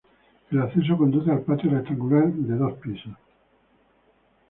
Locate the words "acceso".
0.63-0.97